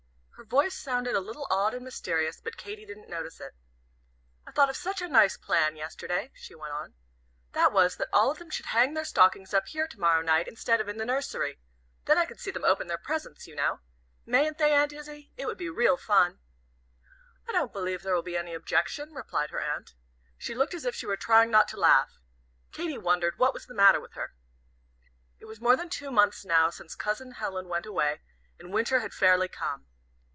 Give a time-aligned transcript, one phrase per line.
[0.41, 3.53] Her voice sounded a little odd and mysterious, but Katy didn't notice it.
[4.45, 6.95] "I thought of such a nice plan yesterday," she went on.
[7.51, 10.47] "That was that all of them should hang their stockings up here to morrow night
[10.47, 11.59] instead of in the nursery.
[12.05, 13.81] Then I could see them open their presents, you know.
[14.25, 15.31] Mayn't they, Aunt Izzie?
[15.37, 16.39] It would be real fun."
[17.47, 19.93] "I don't believe there will be any objection," replied her aunt.
[20.39, 22.19] She looked as if she were trying not to laugh.
[22.71, 24.33] Katy wondered what was the matter with her.
[25.37, 28.21] It was more than two months now since Cousin Helen went away,
[28.57, 29.85] and Winter had fairly come.